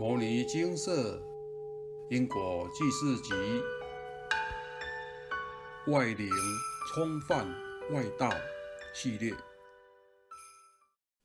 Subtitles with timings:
[0.00, 1.22] 摩尼金色
[2.08, 3.34] 因果记事集，
[5.88, 6.30] 外灵
[6.88, 7.46] 冲犯
[7.92, 8.30] 外道
[8.94, 9.36] 系列。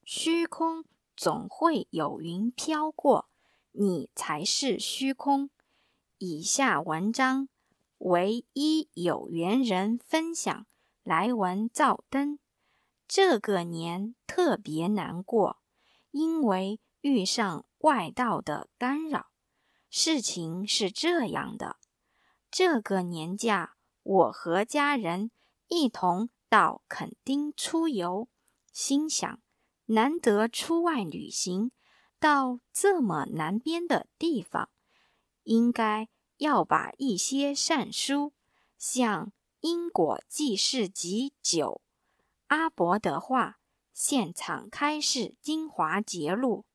[0.04, 0.84] 虚空
[1.16, 3.30] 总会有云飘过，
[3.72, 5.50] 你才是虚空。
[6.18, 7.48] 以下文章
[8.00, 10.68] 为一有缘人分享，
[11.02, 12.40] 来文照灯。
[13.08, 15.62] 这个年特别难过，
[16.12, 17.66] 因为遇上。
[17.86, 19.28] 外道的干扰，
[19.92, 21.78] 事情是这样的：
[22.50, 25.30] 这个年假，我和家人
[25.68, 28.28] 一同到垦丁出游，
[28.72, 29.40] 心想
[29.86, 31.70] 难得出外旅行，
[32.20, 34.72] 到这么南边的地方，
[35.44, 38.34] 应该要把一些善书，
[38.80, 39.28] 像
[39.60, 41.82] 《因果记事集九》、
[42.48, 43.60] 阿伯的话、
[43.94, 46.66] 现场开示精华节录。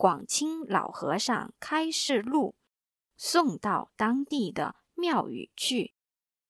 [0.00, 2.54] 广清老和尚开示录
[3.18, 5.92] 送到当地的庙宇去，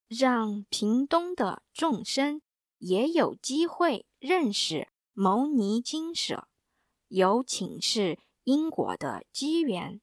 [0.07, 2.43] 让屏东的众生
[2.79, 6.47] 也有机会认识牟尼经舍，
[7.09, 10.01] 有请示因果的机缘。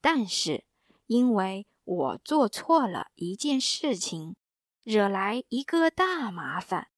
[0.00, 0.64] 但是
[1.04, 4.34] 因为我做错了一件事情，
[4.82, 6.88] 惹来一个大麻烦。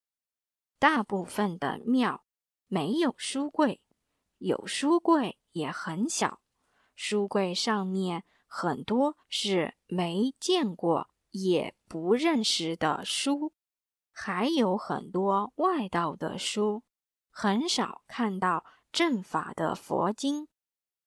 [0.79, 2.25] 大部分的庙
[2.69, 3.83] 没有书柜，
[4.41, 5.37] 有书柜。
[5.53, 6.39] 也很小，
[6.95, 13.53] 书柜上面很多是没见过也不认识的书，
[14.13, 16.85] 还有很多外道的书，
[17.29, 20.47] 很少看到正法的佛经。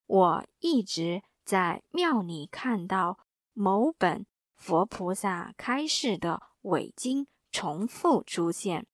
[0.04, 3.20] 我一直在庙里看到
[3.54, 8.86] 某本佛菩萨开示的伪经重复出现。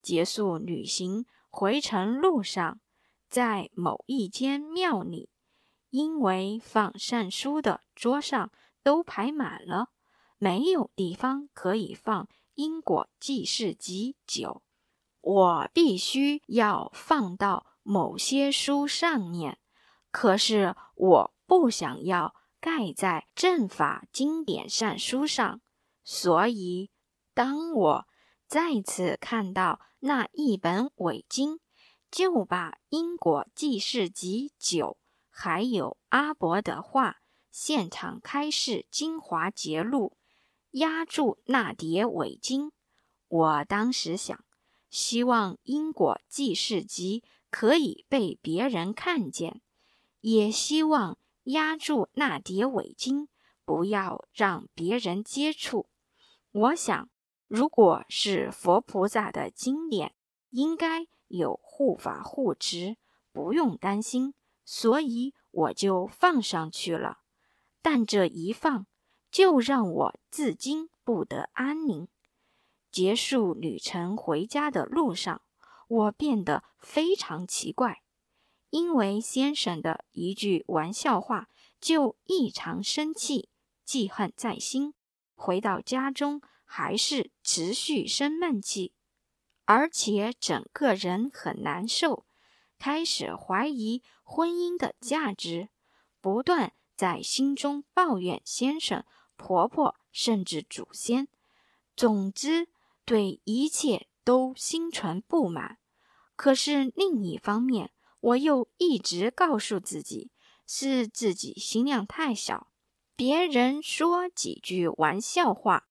[0.00, 2.78] 结束旅行回程路上。
[3.34, 5.28] 在某一间庙里，
[5.90, 8.52] 因为放善书的桌上
[8.84, 9.88] 都排满了，
[10.38, 14.48] 没有地方可以放《因果记事集九》，
[15.20, 19.58] 我必须要放到某些书上面。
[20.12, 25.60] 可是我不想要盖在正法经典善书上，
[26.04, 26.92] 所以
[27.34, 28.06] 当我
[28.46, 31.58] 再次看到那一本伪经。
[32.14, 34.96] 就把《因果记事集九》
[35.28, 37.16] 还有阿伯的话
[37.50, 40.16] 现场开示精华节录
[40.70, 42.70] 压住那叠伪经。
[43.26, 44.44] 我当时想，
[44.88, 49.60] 希望《因果记事集》可以被别人看见，
[50.20, 53.26] 也希望压住那叠伪经，
[53.64, 55.86] 不要让别人接触。
[56.52, 57.08] 我想，
[57.48, 60.14] 如果是佛菩萨的经典，
[60.50, 61.08] 应该。
[61.28, 62.96] 有护法护持，
[63.32, 64.32] 不用担心，
[64.64, 67.18] 所以我就放上去了。
[67.82, 68.86] 但这一放，
[69.28, 72.06] 就让我至今不得安宁。
[72.92, 75.42] 结束旅程回家的路上，
[75.88, 78.02] 我变得非常奇怪，
[78.70, 81.48] 因为先生的一句玩笑话，
[81.80, 83.48] 就异常生气，
[83.84, 84.94] 记恨在心。
[85.34, 88.93] 回到家中，还是持续生闷气。
[89.66, 92.26] 而且整个人很难受，
[92.78, 95.68] 开始怀疑婚姻的价值，
[96.20, 99.04] 不断在心中抱怨先生、
[99.36, 101.28] 婆婆，甚至祖先。
[101.96, 102.68] 总之，
[103.04, 105.78] 对一切都心存不满。
[106.36, 110.30] 可是另一方面，我又一直告诉自己，
[110.66, 112.68] 是自己心量太小，
[113.14, 115.86] 别人说几句玩笑话，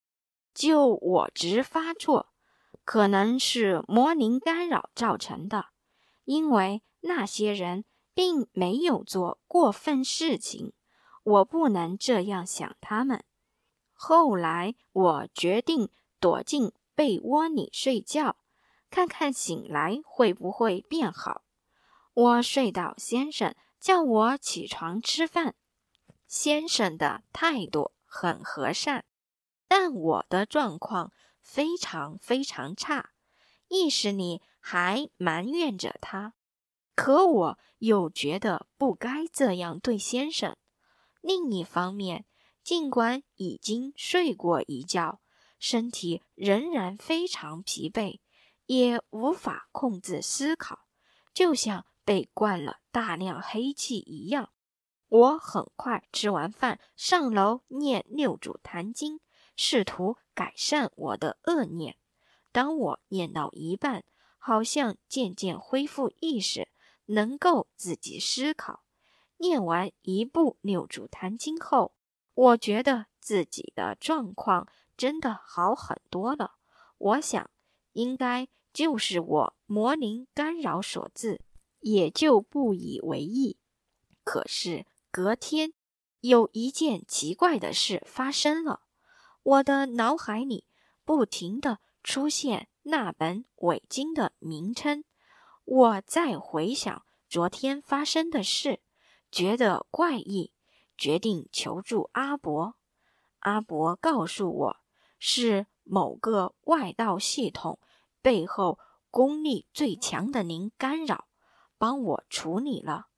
[0.52, 2.33] 就我直发作。
[2.84, 5.66] 可能是魔灵干扰造成的，
[6.24, 10.72] 因为那些人并没有做过分事情，
[11.22, 13.24] 我不能这样想他们。
[13.92, 15.88] 后来我决定
[16.20, 18.36] 躲进被窝里睡觉，
[18.90, 21.42] 看看醒来会不会变好。
[22.12, 25.54] 我睡到先生叫我起床吃饭，
[26.28, 29.04] 先生的态度很和善，
[29.66, 31.10] 但我的状况。
[31.44, 33.10] 非常非常差，
[33.68, 36.32] 意识里还埋怨着他，
[36.96, 40.56] 可我又觉得不该这样对先生。
[41.20, 42.24] 另一方面，
[42.62, 45.20] 尽管已经睡过一觉，
[45.58, 48.20] 身体仍然非常疲惫，
[48.66, 50.80] 也无法控制思考，
[51.32, 54.50] 就像被灌了大量黑气一样。
[55.08, 59.20] 我很快吃完饭，上楼念六祖坛经。
[59.56, 61.96] 试图改善我的恶念。
[62.52, 64.04] 当我念到一半，
[64.38, 66.68] 好像渐渐恢复意识，
[67.06, 68.84] 能够自己思考。
[69.38, 71.94] 念完一部《六祖坛经》后，
[72.34, 76.52] 我觉得自己的状况真的好很多了。
[76.98, 77.50] 我想，
[77.92, 81.40] 应该就是我魔灵干扰所致，
[81.80, 83.58] 也就不以为意。
[84.22, 85.74] 可是隔天，
[86.20, 88.82] 有一件奇怪的事发生了，
[89.44, 90.64] 我的脑海里
[91.04, 95.04] 不停的出现那本伪经的名称。
[95.66, 98.80] 我再回想昨天发生的事，
[99.30, 100.54] 觉得怪异，
[100.96, 102.76] 决定求助阿伯。
[103.40, 104.76] 阿伯告诉我，
[105.18, 107.78] 是某个外道系统
[108.22, 108.78] 背后
[109.10, 111.26] 功力最强的灵干扰，
[111.76, 113.08] 帮我处理了。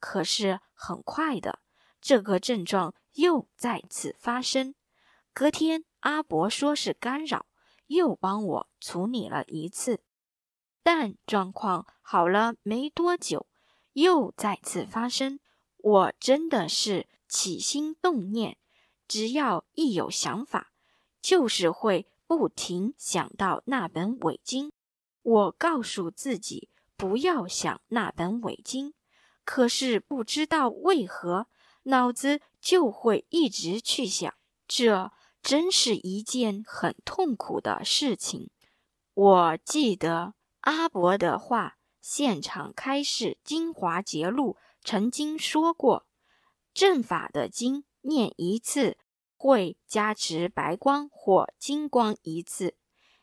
[0.00, 1.60] 可是很快的，
[2.00, 4.74] 这个症状又再次发生。
[5.34, 7.46] 隔天，阿伯说是干扰，
[7.88, 9.98] 又帮我处理了一次。
[10.84, 13.48] 但状况好了没多久，
[13.94, 15.40] 又再次发生。
[15.76, 18.58] 我真的是起心动念，
[19.08, 20.72] 只要一有想法，
[21.20, 24.70] 就是会不停想到那本伪经。
[25.22, 28.94] 我告诉自己不要想那本伪经，
[29.44, 31.48] 可是不知道为何，
[31.82, 34.32] 脑子就会一直去想。
[34.66, 35.12] 这
[35.44, 38.50] 真是一件很痛苦的事情。
[39.12, 40.34] 我记得。
[40.62, 46.06] 阿伯的话，现场开示《精华节录》曾经说过：
[46.72, 48.96] 正法的经念一次，
[49.36, 52.76] 会加持白光或金光一次；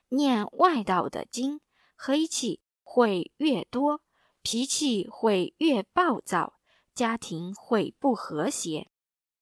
[0.09, 1.61] 念外道的经，
[1.95, 4.01] 黑气会越多，
[4.43, 6.59] 脾气会越暴躁，
[6.93, 8.91] 家庭会不和谐。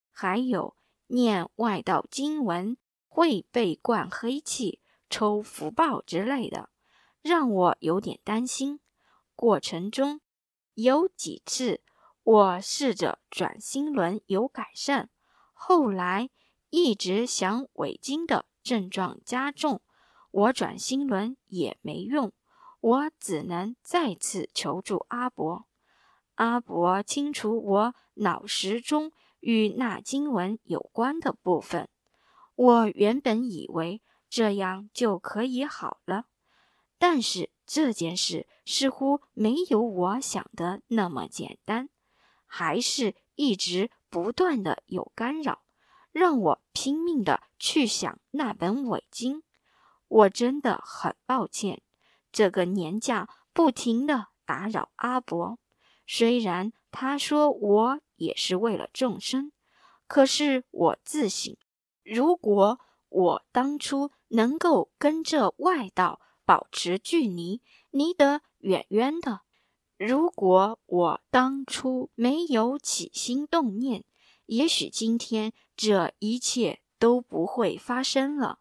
[0.09, 0.77] 还有
[1.09, 2.77] 念外道经文
[3.07, 4.79] 会被灌黑气、
[5.09, 6.69] 抽福报之类的。
[7.21, 8.79] 让我有点担心。
[9.35, 10.21] 过程中
[10.73, 11.81] 有几次，
[12.23, 15.09] 我试着转心轮有改善，
[15.53, 16.29] 后来
[16.69, 19.81] 一直想伪经的症状加重，
[20.31, 22.31] 我转心轮也没用，
[22.79, 25.65] 我只能再次求助阿伯。
[26.35, 31.87] 阿伯清除我脑石中与那经文有关的部分，
[32.55, 36.25] 我原本以为这样就可以好了。
[36.97, 41.89] 但是这件事似乎没有我想的那么简单，
[42.45, 45.61] 还是一直不断的有干扰，
[46.11, 49.43] 让我拼命的去想那本伪经。
[50.07, 51.81] 我真的很抱歉，
[52.31, 55.59] 这个年假不停的打扰阿伯。
[56.05, 59.51] 虽然他说我也是为了众生，
[60.07, 61.55] 可是我自省，
[62.03, 66.19] 如果我当初能够跟着外道。
[66.45, 69.41] 保持距离，离得远远的。
[69.99, 74.03] 如果我当初没有起心动念，
[74.47, 78.57] 也许今天这一切都不会发生了。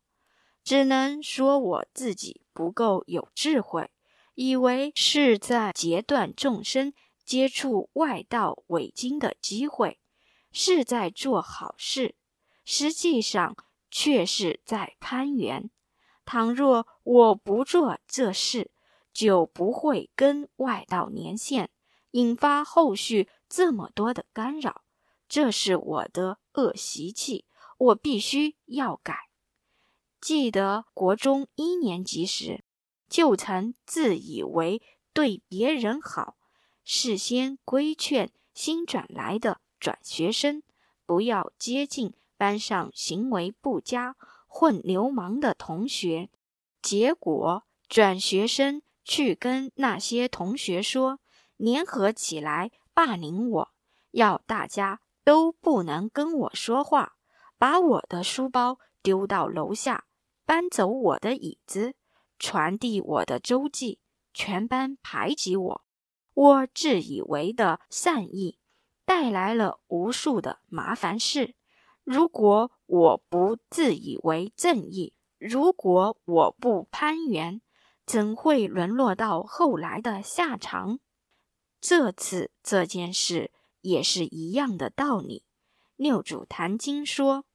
[0.62, 3.90] 只能说我自己不够有智慧，
[4.34, 6.92] 以为是在截断众生
[7.28, 10.00] 接触外道伪经的机会，
[10.50, 12.14] 是在做好事，
[12.64, 13.54] 实际上
[13.90, 15.70] 却是在攀缘。
[16.24, 18.70] 倘若我不做这事，
[19.12, 21.68] 就不会跟外道连线，
[22.12, 24.80] 引发后续这么多的干扰。
[25.28, 27.44] 这是我的恶习气，
[27.76, 29.28] 我必须要改。
[30.18, 32.64] 记得国中一年级时，
[33.06, 34.80] 就曾自以为
[35.12, 36.37] 对别人好，
[36.90, 40.62] 事先规劝新转来的转学生
[41.04, 44.16] 不要接近班上行为不佳。
[44.46, 46.30] 混流氓的同学，
[46.80, 51.20] 结果转学生去跟那些同学说，
[51.58, 53.68] 联合起来霸凌我，
[54.12, 57.16] 要大家都不能跟我说话，
[57.58, 60.06] 把我的书包丢到楼下，
[60.46, 61.94] 搬走我的椅子，
[62.38, 63.98] 传递我的周记，
[64.32, 65.82] 全班排挤我。
[66.38, 68.60] 我自以为的善意，
[69.04, 71.56] 带来了无数的麻烦事。
[72.04, 77.60] 如果我不自以为正义，如果我不攀援，
[78.06, 81.00] 怎会沦落到后来的下场？
[81.80, 85.44] 这次这件事也是一样的道理。
[85.96, 87.46] 六祖坛经说：“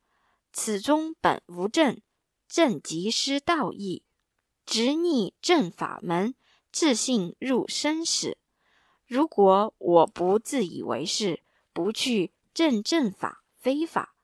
[0.52, 2.02] 此中本无正，
[2.50, 4.04] 正即失道义，
[4.66, 6.36] 执逆正法门，
[6.70, 8.38] 自信入生死。”
[9.14, 14.16] 如果我不自以为是，不去正正法非法。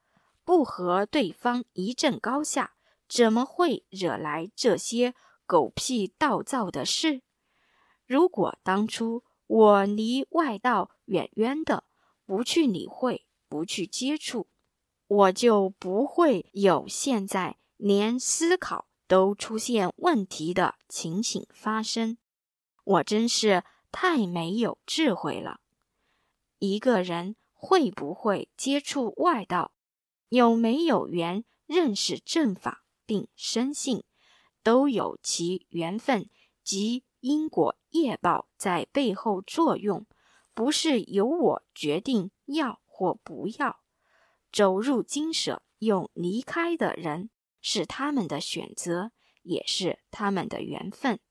[0.44, 2.74] 不和对方一正高下，
[3.08, 5.14] 怎么会惹来这些
[5.46, 7.22] 狗屁道造的事？
[8.08, 11.84] 如果当初我离外道远远的，
[12.26, 14.48] 不去理会，不去接触，
[15.06, 22.18] 我就不会有现在连思考都出现问题的情形发生。
[22.84, 25.60] 我真是太没有智慧了。
[26.58, 29.74] 一个人会不会接触外道，
[30.30, 34.04] 有没有缘认识正法并深信，
[34.64, 36.30] 都有其缘分
[36.64, 40.06] 及因果业报在背后作用。
[40.54, 43.80] 不是由我决定要或不要，
[44.52, 47.30] 走入金舍又离开的人
[47.62, 51.22] 是他们的选择，也是他们的缘分。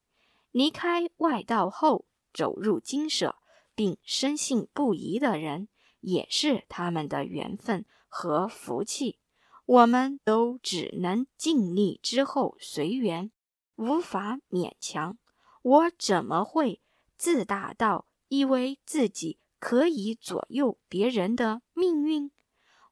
[0.50, 2.06] 离开外道后
[2.38, 3.34] 走入金舍
[3.74, 5.66] 并深信不疑的人，
[5.98, 9.18] 也是他们的缘分和福气。
[9.66, 13.32] 我们都只能尽力之后随缘，
[13.74, 15.18] 无法勉强。
[15.62, 16.80] 我怎么会
[17.16, 18.06] 自大到？
[18.28, 22.30] 以为自己可以左右别人的命运，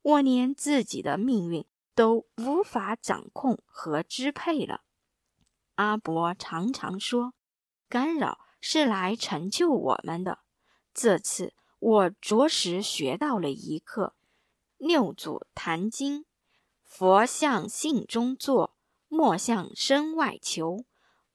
[0.02, 4.80] 我连自己的命运都无法掌控和支配了。
[5.76, 7.34] 阿伯常常说，
[7.88, 10.40] 干扰是来成就我们的。
[10.92, 14.16] 这次我着实学到了一课。
[14.76, 16.24] 六祖坛经：
[16.82, 20.84] 佛向性中坐，莫向身外求。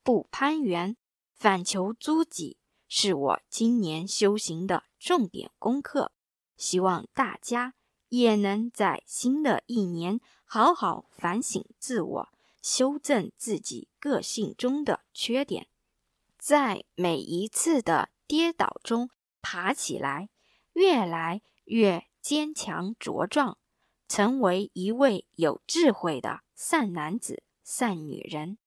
[0.04, 0.98] 不攀缘，
[1.34, 2.58] 反求诸己。
[2.90, 6.12] 是我今年修行的重点功课，
[6.58, 7.76] 希望大家
[8.10, 12.30] 也能在新的一年好好反省自我，
[12.62, 15.70] 修正自己个性中的缺点，
[16.42, 19.12] 在每一次的跌倒中
[19.44, 20.30] 爬起来，
[20.74, 23.60] 越来越坚强茁壮，
[24.08, 28.58] 成为一位有智慧的善男子、善女人。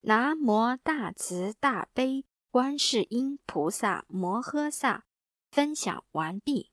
[0.00, 2.26] 南无大慈大悲。
[2.50, 5.06] 观世音菩萨摩诃萨
[5.50, 6.70] 分享完毕。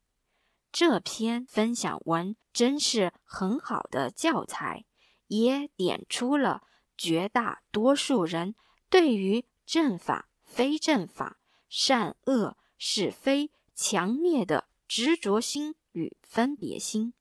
[0.74, 4.84] 这篇分享文真是很好的教材，
[5.28, 6.64] 也点出了
[6.98, 8.56] 绝大多数人
[8.90, 11.40] 对于正法、非正法、
[11.70, 17.14] 善恶、是非强烈的执着心与分别心。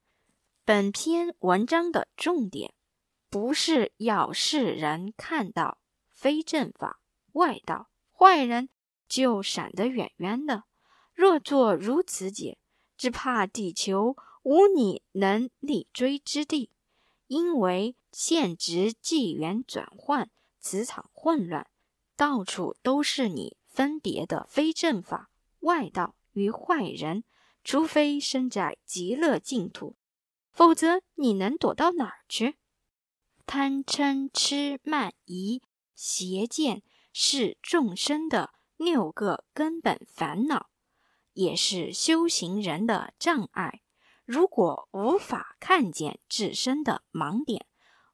[0.65, 2.75] 本篇文章的重点
[3.31, 7.01] 不是要世人看到非正法、
[7.33, 7.89] 外道。
[8.11, 8.69] 坏人
[9.07, 10.65] 就闪得远远的。
[11.15, 12.59] 若做如此解，
[12.97, 16.73] 只怕地球无你能立锥之地。
[17.29, 21.69] 因为现值纪元转换，磁场混乱，
[22.19, 27.25] 到处都是你分别的非正法、外道与坏人。
[27.65, 29.97] 除非身在极乐净土，
[30.51, 32.57] 否则你能躲到哪儿去？
[33.47, 35.63] 贪嗔痴慢疑
[35.95, 36.83] 邪见。
[37.21, 40.69] 是众生的六个根本烦恼，
[41.33, 43.83] 也是修行人的障碍。
[44.25, 47.67] 如果无法看见自身的盲点，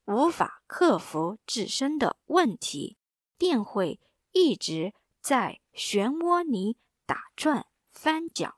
[0.06, 2.96] 无法克服自身的问题，
[3.36, 4.00] 便会
[4.32, 6.76] 一直在漩涡里
[7.06, 8.56] 打转翻搅。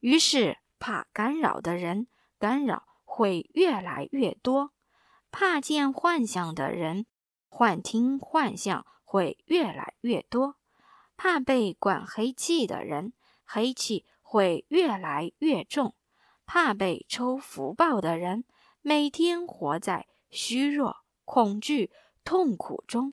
[0.00, 2.06] 于是，怕干扰的人，
[2.38, 4.70] 干扰会越来越多；
[5.30, 7.06] 怕见幻象的人，
[7.48, 8.86] 幻听幻象。
[9.12, 10.54] 会越来越多，
[11.16, 13.12] 怕被管黑气的人，
[13.44, 15.96] 黑气会越来越重；
[16.46, 18.44] 怕被抽福报的人，
[18.82, 21.90] 每天活在虚弱、恐惧、
[22.22, 23.12] 痛苦中，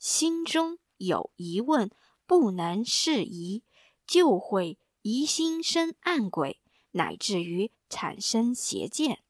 [0.00, 1.88] 心中有疑问，
[2.26, 3.62] 不能释疑，
[4.04, 6.60] 就会疑心生暗鬼，
[6.92, 9.22] 乃至于产生邪见。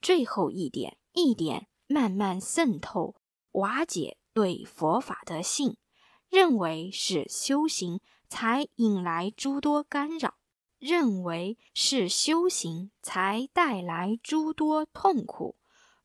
[0.00, 3.16] 最后一点，一点慢慢渗透、
[3.50, 4.16] 瓦解。
[4.34, 5.76] 对佛法的信，
[6.30, 8.00] 认为是修行
[8.30, 10.36] 才引来诸多干扰，
[10.78, 15.56] 认为是修行才带来诸多痛苦，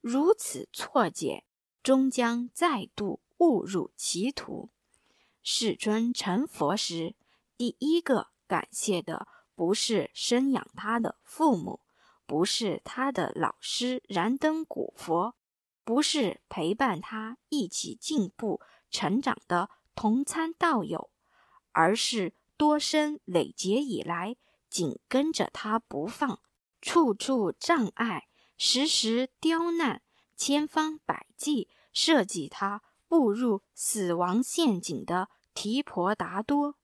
[0.01, 1.45] 如此错解，
[1.81, 4.69] 终将再度误入歧途。
[5.41, 7.15] 世尊成佛时，
[7.57, 11.79] 第一个感谢的不是生养他的父母，
[12.25, 15.35] 不是他的老师燃灯古佛。
[15.83, 18.59] 不是陪伴他一起进步
[18.91, 21.09] 成长的同参道友，
[21.71, 24.35] 而是多生累劫以来
[24.69, 26.41] 紧跟着他不放，
[26.81, 28.27] 处处障碍，
[28.57, 30.01] 时时刁难，
[30.35, 36.75] 千方百计设计他步入死亡陷阱的提婆达多。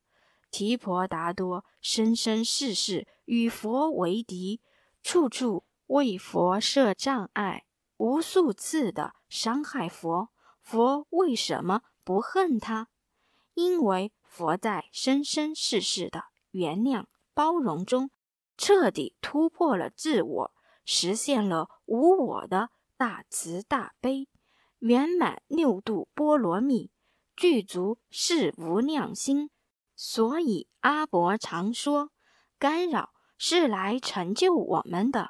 [0.51, 4.61] 提婆达多生生世世与佛为敌，
[5.01, 7.65] 处处为佛设障碍。
[7.97, 10.29] 无数次的伤害佛，
[10.61, 12.89] 佛为什么不恨他？
[13.53, 18.11] 因为佛在生生世世的原谅包容中，
[18.57, 20.51] 彻底突破了自我，
[20.85, 24.27] 实现了无我的大慈大悲，
[24.83, 26.91] 圆满六度波罗蜜，
[27.37, 29.49] 具足是无量心。
[29.95, 32.11] 所以阿伯常说，
[32.59, 35.29] 干扰是来成就我们的，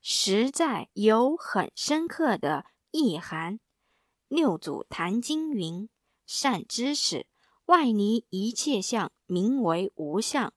[0.00, 3.60] 实在有很深刻的意涵。
[4.28, 5.90] 六祖坛经云
[6.24, 7.26] ：“善知识，
[7.66, 10.54] 外离一切相，名为无相。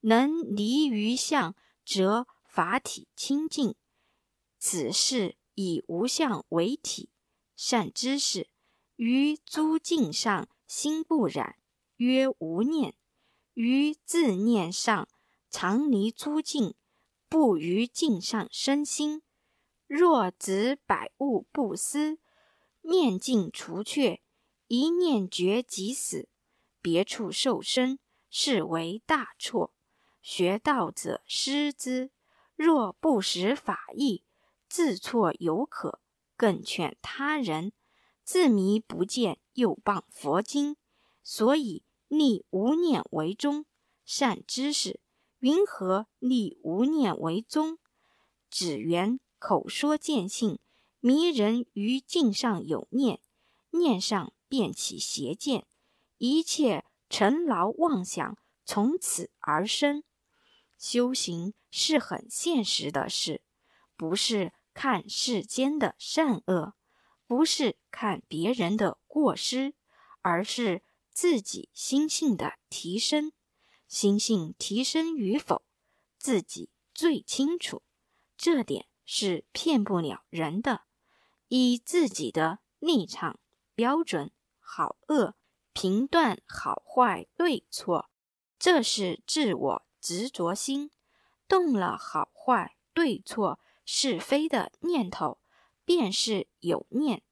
[0.00, 3.76] 能离于相，则法体清净。
[4.58, 7.10] 此事以无相为体。
[7.56, 8.48] 善知识，
[8.94, 11.56] 于诸境上心不染，
[11.96, 12.92] 曰无念；
[13.54, 15.08] 于自念上
[15.50, 16.74] 常离诸境，
[17.28, 19.22] 不于境上生心。
[19.88, 22.18] 若执百物不思。”
[22.88, 24.22] 念尽除却，
[24.68, 26.28] 一念绝即死，
[26.80, 27.98] 别处受生，
[28.30, 29.74] 是为大错。
[30.22, 32.12] 学道者失之，
[32.54, 34.22] 若不识法义，
[34.68, 35.98] 自错犹可；
[36.36, 37.72] 更劝他人，
[38.22, 40.76] 自迷不见，又谤佛经。
[41.22, 43.64] 所以立无念为宗。
[44.04, 45.00] 善知识，
[45.40, 47.78] 云何立无念为宗？
[48.48, 50.58] 只缘口说见性。
[51.00, 53.20] 迷人于境上有念，
[53.70, 55.66] 念上便起邪见，
[56.18, 60.02] 一切尘劳妄想从此而生。
[60.78, 63.42] 修行是很现实的事，
[63.96, 66.74] 不是看世间的善恶，
[67.26, 69.74] 不是看别人的过失，
[70.20, 73.32] 而是自己心性的提升。
[73.88, 75.64] 心性提升与否，
[76.18, 77.82] 自己最清楚，
[78.36, 80.82] 这点是骗不了人的。
[81.48, 83.40] 以自己的立场
[83.74, 84.30] 标准
[84.60, 85.36] 好恶
[85.72, 88.10] 评断好坏对错，
[88.58, 90.90] 这是自我执着心
[91.48, 95.38] 动了好坏对错是非的念头，
[95.86, 97.22] 便是有念。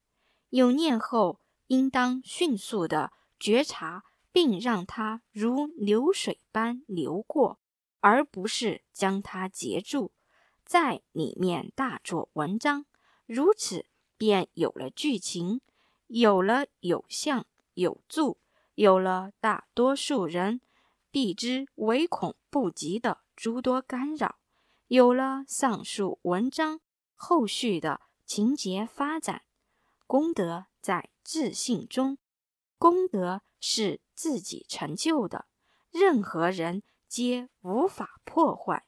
[0.48, 7.58] 有念后，应当迅速的觉察，并让它如流水般流过，
[8.00, 10.12] 而不是将它截住，
[10.64, 12.86] 在里面大做文章。
[13.26, 13.84] 如此。
[14.16, 15.60] 便有了剧情，
[16.06, 18.38] 有了有相有助，
[18.76, 20.60] 有了大多数人
[21.10, 24.38] 避之唯恐不及的诸多干扰，
[24.94, 26.80] 有了上述文章
[27.16, 29.42] 后续的情节发展。
[30.06, 32.16] 功德在自信中，
[32.78, 35.46] 功德是自己成就的，
[35.90, 38.86] 任何人皆无法破坏。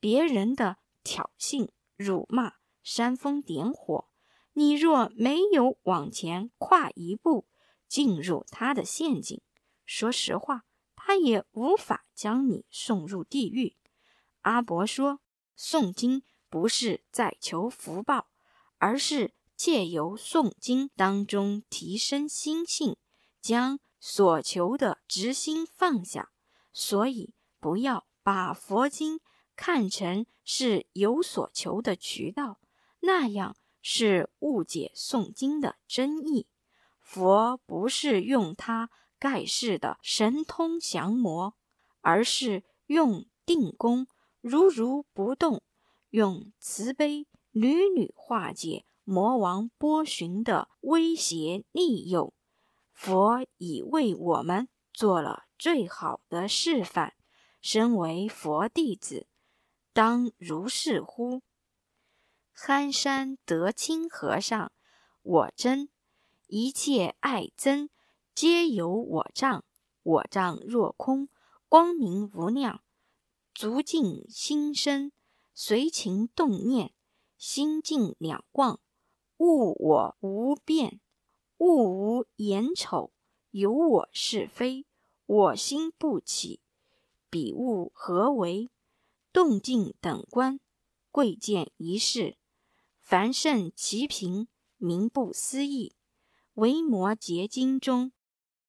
[0.00, 4.08] 别人的挑衅、辱骂、煽风点火。
[4.54, 7.46] 你若没有往前跨一步，
[7.86, 9.42] 进入他的陷阱，
[9.84, 10.62] 说实话，
[10.96, 13.76] 他也无法将你送入地狱。
[14.40, 15.20] 阿伯说，
[15.58, 18.28] 诵经不是在求福报，
[18.78, 22.96] 而是借由诵经当中提升心性，
[23.40, 26.30] 将所求的执心放下。
[26.72, 29.20] 所以，不要把佛经
[29.56, 32.60] 看成是有所求的渠道，
[33.00, 33.56] 那样。
[33.84, 36.46] 是误解诵经的真意。
[37.00, 41.56] 佛不是用它盖世的神通降魔，
[42.00, 44.06] 而是用定功
[44.42, 45.62] 如如不动，
[46.10, 52.34] 用慈悲屡屡化解魔王波旬的威胁利诱。
[52.92, 57.14] 佛已为我们做了最好的示范，
[57.60, 59.28] 身为佛弟子，
[59.92, 61.42] 当如是乎？
[62.52, 64.72] 憨山得清和尚，
[65.22, 65.88] 我真
[66.48, 67.90] 一切爱憎，
[68.34, 69.64] 皆由我障。
[70.02, 71.28] 我障若空，
[71.68, 72.82] 光明无量，
[73.54, 75.12] 足尽心生，
[75.54, 76.94] 随情动念，
[77.36, 78.80] 心境两忘，
[79.36, 81.00] 物我无变，
[81.58, 83.12] 物无眼丑，
[83.50, 84.86] 有我是非，
[85.26, 86.60] 我心不起，
[87.28, 88.70] 彼物何为？
[89.32, 90.58] 动静等观，
[91.10, 92.36] 贵贱一事。
[93.00, 95.94] 凡圣其平，名不思议。
[96.54, 98.12] 维摩诘经中，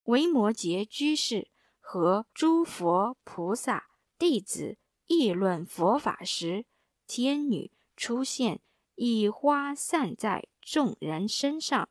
[0.04, 3.90] 维摩诘居士和诸佛菩萨
[4.24, 6.64] 弟子议论佛法时，
[7.06, 8.62] 天女出现，
[8.96, 11.90] 以花散在众人身上，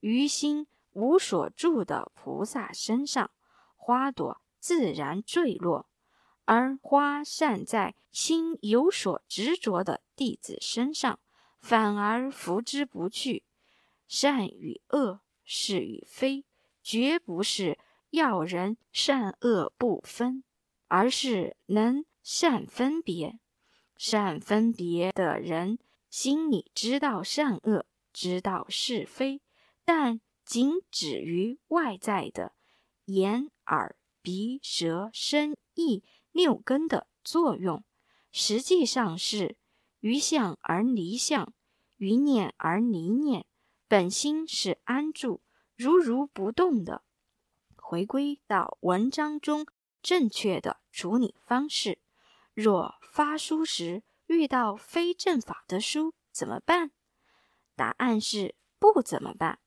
[0.00, 3.30] 于心无所住的菩萨身上，
[3.76, 5.84] 花朵自然坠落；
[6.46, 11.20] 而花散在心有所执着的弟子身上。
[11.60, 13.44] 反而拂之不去，
[14.08, 16.46] 善与恶，是与非，
[16.82, 20.42] 绝不是要人善恶不分，
[20.88, 23.38] 而是能善分别。
[23.96, 25.78] 善分别的人，
[26.10, 29.40] 心里知道善恶，知道是非，
[29.84, 32.52] 但仅止于外在的
[33.06, 37.82] 眼、耳、鼻、舌、身、意六根的作用，
[38.30, 39.56] 实际上是
[40.00, 41.54] 于相而离相，
[41.96, 43.46] 于念而离念，
[43.88, 45.40] 本心是安住，
[45.74, 47.02] 如如不动的。
[47.76, 49.66] 回归到文章中
[50.06, 51.98] 正确的处理方式。
[52.54, 56.92] 若发书时遇到非正法的书怎么办？
[57.74, 59.58] 答案是不怎么办。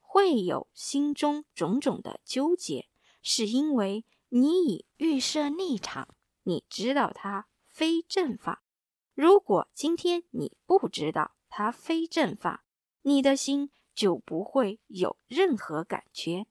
[0.00, 2.88] 会有心中种种的纠结，
[3.22, 6.08] 是因为你已预设立场，
[6.42, 8.64] 你知道它非正法。
[9.14, 12.64] 如果今天你不知道它非正法，
[13.02, 16.46] 你的心就不会有任何感觉。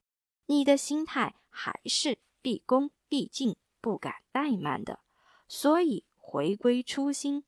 [0.45, 4.99] 你的心态还是毕恭毕竟、不敢怠慢的，
[5.47, 7.43] 所以回归初心。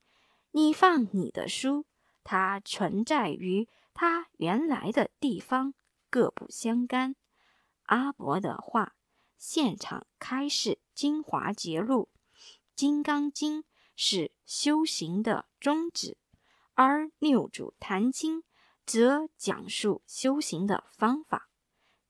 [0.51, 1.85] 你放你的书，
[2.23, 5.73] 它存在于它原来的地方，
[6.09, 7.15] 各不相干。
[7.83, 8.95] 阿伯的话，
[9.37, 12.09] 现场开示精华节录，
[12.75, 13.61] 《金刚经》
[13.95, 16.17] 是修行的宗旨，
[16.73, 18.43] 而六祖坛经
[18.85, 21.49] 则讲述修行的方法。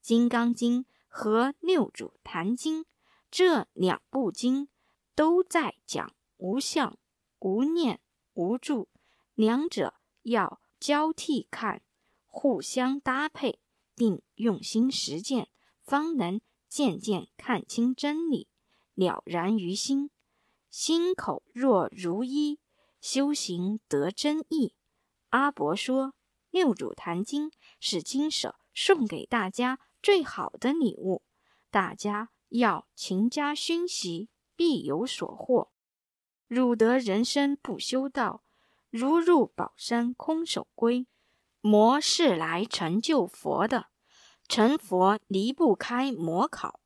[0.07, 2.83] 《金刚经》和《六祖坛经》
[3.31, 4.69] 这两部经
[5.15, 6.97] 都在讲无相、
[7.39, 7.99] 无念、
[8.33, 8.87] 无住，
[9.35, 11.81] 两者要交替看，
[12.25, 13.59] 互相搭配，
[13.95, 15.49] 并用心实践，
[15.83, 18.47] 方能渐渐看清真理，
[18.95, 20.09] 了然于心。
[20.69, 22.59] 心口若如一，
[23.01, 24.73] 修行得真意。
[25.29, 26.07] 阿伯说，
[26.49, 29.79] 《六祖坛经》是经舍送给大家。
[30.01, 31.23] 最好的礼物，
[31.69, 35.71] 大家要勤加熏习，必有所获。
[36.47, 38.43] 汝得人生不修道，
[38.89, 41.07] 如入宝山空手归。
[41.61, 43.87] 魔是来成就佛的，
[44.47, 46.79] 成佛离不开魔考。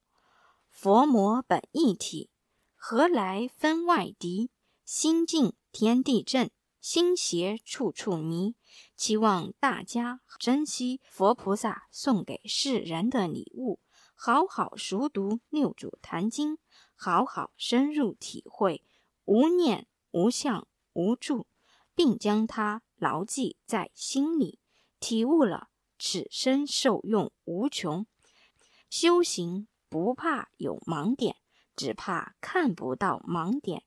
[0.70, 2.30] 佛魔本一体，
[2.76, 4.50] 何来分外敌？
[4.84, 6.50] 心静天地正，
[6.82, 8.56] 心邪处处迷。
[8.98, 13.80] 期望大家珍惜佛菩萨送给世人的礼物，
[14.26, 16.54] 好好熟读《六祖坛经》，
[16.96, 18.82] 好好深入体会
[19.26, 21.46] 无念、无相、无住，
[21.94, 24.60] 并将它牢记在心里，
[25.02, 25.68] 体悟了
[26.00, 28.06] 此生受用无穷。
[28.90, 31.36] 修行不怕有盲点，
[31.76, 33.84] 只怕看不到盲点。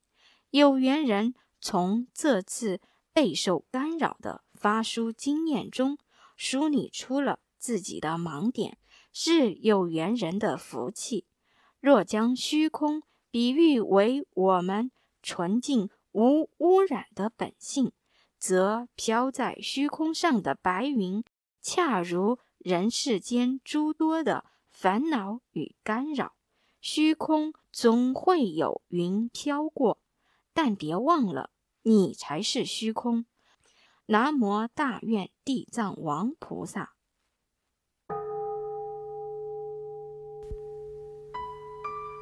[0.51, 4.45] 有缘人从这次备受干扰的。
[4.53, 5.97] 发书经验中
[6.37, 8.77] 梳理出了自己的盲点，
[9.19, 11.25] 是有缘人的福气。
[11.81, 14.91] 若将虚空比喻为我们
[15.23, 17.93] 纯净无污染的本性，
[18.39, 21.25] 则飘在虚空上的白云，
[21.63, 26.35] 恰如人世间诸多的烦恼与干扰。
[26.83, 29.99] 虚空总会有云飘过，
[30.53, 31.49] 但别忘了，
[31.85, 33.25] 你才是虚空。
[34.05, 36.96] 南无大愿地藏王菩萨。